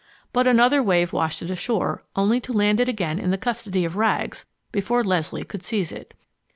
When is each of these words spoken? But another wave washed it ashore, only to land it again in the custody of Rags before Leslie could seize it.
But 0.33 0.47
another 0.47 0.81
wave 0.81 1.13
washed 1.13 1.43
it 1.43 1.51
ashore, 1.51 2.03
only 2.15 2.39
to 2.41 2.51
land 2.53 2.79
it 2.79 2.89
again 2.89 3.19
in 3.19 3.29
the 3.29 3.37
custody 3.37 3.85
of 3.85 3.95
Rags 3.95 4.47
before 4.71 5.03
Leslie 5.03 5.43
could 5.45 5.61
seize 5.61 5.91
it. 5.91 6.15